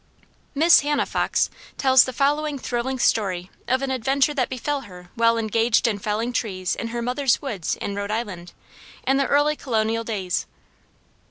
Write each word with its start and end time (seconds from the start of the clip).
Miss 0.55 0.79
Hannah 0.79 1.05
Fox 1.05 1.51
tells 1.77 2.05
the 2.05 2.11
following 2.11 2.57
thrilling 2.57 2.97
story 2.97 3.51
of 3.67 3.83
an 3.83 3.91
adventure 3.91 4.33
that 4.33 4.49
befel 4.49 4.81
her 4.89 5.11
while 5.13 5.37
engaged 5.37 5.87
in 5.87 5.99
felling 5.99 6.33
trees 6.33 6.75
in 6.75 6.87
her 6.87 7.03
mother's 7.03 7.39
woods 7.39 7.75
in 7.75 7.93
Rhode 7.93 8.09
Island, 8.09 8.51
in 9.05 9.17
the 9.17 9.27
early 9.27 9.55
colonial 9.55 10.03
days. 10.03 10.47